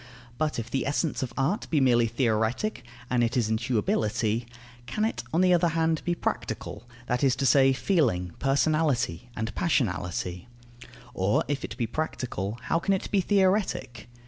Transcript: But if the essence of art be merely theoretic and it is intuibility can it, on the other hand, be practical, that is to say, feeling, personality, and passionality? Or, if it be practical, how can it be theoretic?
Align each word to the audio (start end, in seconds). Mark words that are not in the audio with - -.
But 0.39 0.57
if 0.57 0.71
the 0.71 0.87
essence 0.87 1.21
of 1.21 1.31
art 1.37 1.69
be 1.69 1.79
merely 1.79 2.07
theoretic 2.07 2.83
and 3.07 3.23
it 3.23 3.37
is 3.37 3.49
intuibility 3.51 4.47
can 4.87 5.05
it, 5.05 5.23
on 5.31 5.41
the 5.41 5.53
other 5.53 5.67
hand, 5.67 6.01
be 6.03 6.15
practical, 6.15 6.89
that 7.05 7.23
is 7.23 7.35
to 7.35 7.45
say, 7.45 7.71
feeling, 7.71 8.31
personality, 8.39 9.29
and 9.35 9.53
passionality? 9.53 10.47
Or, 11.13 11.43
if 11.47 11.63
it 11.63 11.77
be 11.77 11.85
practical, 11.85 12.57
how 12.63 12.79
can 12.79 12.95
it 12.95 13.11
be 13.11 13.21
theoretic? 13.21 14.09